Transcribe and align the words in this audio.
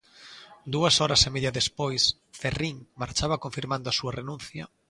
Dúas 0.73 0.95
horas 1.01 1.21
e 1.27 1.29
media 1.35 1.55
despois, 1.59 2.03
Ferrín 2.39 2.77
marchaba 3.01 3.41
confirmando 3.43 3.87
a 3.89 3.97
súa 3.99 4.15
renuncia. 4.19 4.63